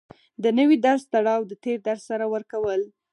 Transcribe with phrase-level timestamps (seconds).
[0.43, 2.81] د نوي درس تړاو د تېر درس سره ورکول